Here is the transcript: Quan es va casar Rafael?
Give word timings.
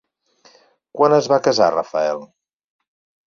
Quan 0.99 1.15
es 1.17 1.29
va 1.33 1.39
casar 1.49 1.67
Rafael? 1.75 2.25